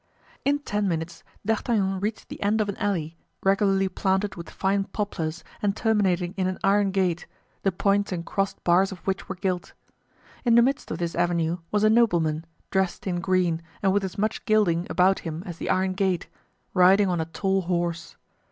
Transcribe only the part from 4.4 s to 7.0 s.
fine poplars and terminating in an iron